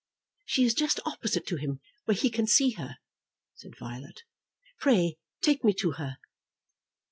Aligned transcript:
"She 0.45 0.63
is 0.65 0.73
just 0.73 0.99
opposite 1.05 1.45
to 1.45 1.57
him, 1.57 1.79
where 2.05 2.15
he 2.17 2.31
can 2.31 2.47
see 2.47 2.71
her," 2.71 2.97
said 3.53 3.77
Violet. 3.77 4.23
"Pray 4.79 5.19
take 5.43 5.63
me 5.63 5.73
to 5.75 5.91
her. 5.91 6.17